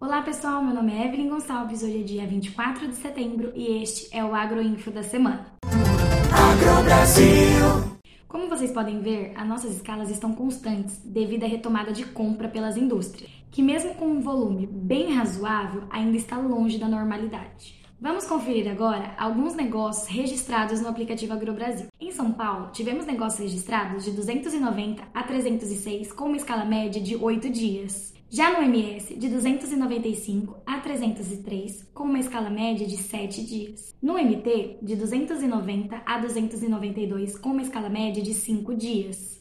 [0.00, 4.08] Olá pessoal, meu nome é Evelyn Gonçalves, hoje é dia 24 de setembro e este
[4.16, 5.44] é o Agroinfo da semana.
[5.62, 8.00] Agro Brasil.
[8.26, 12.78] Como vocês podem ver, as nossas escalas estão constantes devido à retomada de compra pelas
[12.78, 17.78] indústrias, que mesmo com um volume bem razoável, ainda está longe da normalidade.
[18.00, 21.88] Vamos conferir agora alguns negócios registrados no aplicativo AgroBrasil.
[22.00, 27.16] Em São Paulo, tivemos negócios registrados de 290 a 306 com uma escala média de
[27.16, 28.18] 8 dias.
[28.32, 33.92] Já no MS, de 295 a 303, com uma escala média de 7 dias.
[34.00, 39.40] No MT, de 290 a 292, com uma escala média de 5 dias.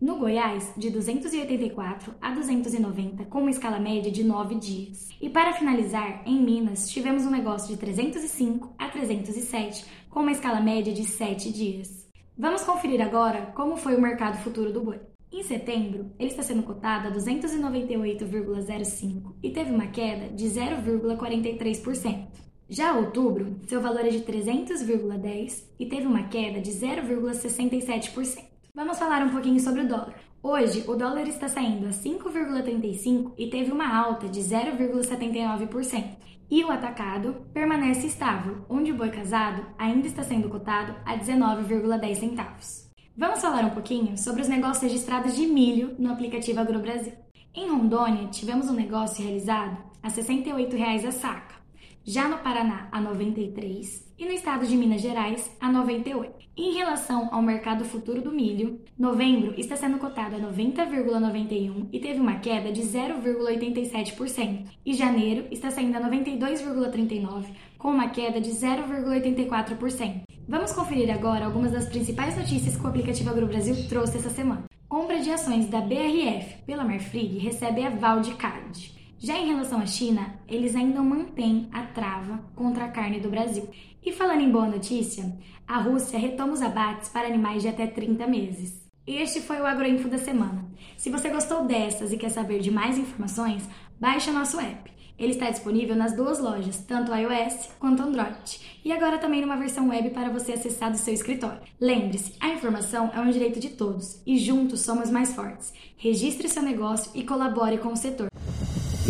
[0.00, 5.10] No Goiás, de 284 a 290, com uma escala média de 9 dias.
[5.20, 10.62] E para finalizar, em Minas, tivemos um negócio de 305 a 307, com uma escala
[10.62, 12.08] média de 7 dias.
[12.38, 14.98] Vamos conferir agora como foi o mercado futuro do boi.
[15.32, 22.26] Em setembro, ele está sendo cotado a 298,05 e teve uma queda de 0,43%.
[22.68, 28.44] Já outubro, seu valor é de 300,10 e teve uma queda de 0,67%.
[28.74, 30.20] Vamos falar um pouquinho sobre o dólar.
[30.42, 36.16] Hoje, o dólar está saindo a 5,35 e teve uma alta de 0,79%.
[36.50, 42.14] E o atacado permanece estável, onde o boi casado ainda está sendo cotado a 19,10
[42.16, 42.89] centavos.
[43.20, 47.12] Vamos falar um pouquinho sobre os negócios registrados de milho no aplicativo AgroBrasil.
[47.54, 51.59] Em Rondônia, tivemos um negócio realizado a R$ 68,00 a saca.
[52.04, 56.32] Já no Paraná, a 93 e no estado de Minas Gerais, a 98.
[56.56, 62.18] Em relação ao mercado futuro do milho, novembro está sendo cotado a 90,91 e teve
[62.18, 67.44] uma queda de 0,87%, e janeiro está saindo a 92,39
[67.78, 70.22] com uma queda de 0,84%.
[70.48, 74.64] Vamos conferir agora algumas das principais notícias que o aplicativo AgroBrasil trouxe essa semana.
[74.88, 78.99] Compra de ações da BRF pela Marfrig recebe aval de CAD.
[79.22, 83.68] Já em relação à China, eles ainda mantêm a trava contra a carne do Brasil.
[84.02, 85.30] E falando em boa notícia,
[85.68, 88.80] a Rússia retoma os abates para animais de até 30 meses.
[89.06, 90.64] Este foi o Agroinfo da semana.
[90.96, 93.68] Se você gostou dessas e quer saber de mais informações,
[94.00, 94.90] baixe nosso app.
[95.18, 99.90] Ele está disponível nas duas lojas, tanto iOS quanto Android, e agora também numa versão
[99.90, 101.60] web para você acessar do seu escritório.
[101.78, 105.74] Lembre-se, a informação é um direito de todos e juntos somos mais fortes.
[105.98, 108.29] Registre seu negócio e colabore com o setor.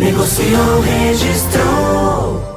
[0.00, 2.50] Negociou, registrou.